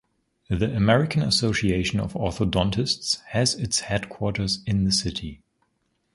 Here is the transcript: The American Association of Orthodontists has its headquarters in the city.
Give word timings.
The 0.49 0.75
American 0.75 1.21
Association 1.21 1.99
of 1.99 2.15
Orthodontists 2.15 3.21
has 3.27 3.53
its 3.53 3.81
headquarters 3.81 4.63
in 4.65 4.83
the 4.83 4.91
city. 4.91 5.43